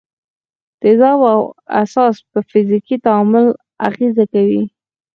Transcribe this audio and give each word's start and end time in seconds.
تیزاب 0.81 1.19
او 1.33 1.41
اساس 1.83 2.15
په 2.31 2.39
فزیکي 2.49 2.95
تعامل 3.05 3.45
اغېزه 3.87 4.25
کوي. 4.33 4.63